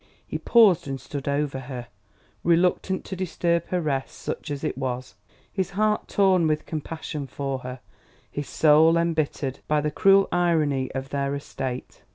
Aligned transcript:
He 0.25 0.39
paused 0.39 0.87
and 0.87 0.99
stood 0.99 1.27
over 1.27 1.59
her, 1.59 1.89
reluctant 2.43 3.05
to 3.05 3.15
disturb 3.15 3.67
her 3.67 3.79
rest, 3.79 4.15
such 4.17 4.49
as 4.49 4.63
it 4.63 4.75
was, 4.75 5.13
his 5.53 5.69
heart 5.77 6.07
torn 6.07 6.47
with 6.47 6.65
compassion 6.65 7.27
for 7.27 7.59
her, 7.59 7.81
his 8.31 8.49
soul 8.49 8.97
embittered 8.97 9.59
by 9.67 9.79
the 9.79 9.91
cruel 9.91 10.27
irony 10.31 10.91
of 10.93 11.09
their 11.09 11.35
estate. 11.35 12.01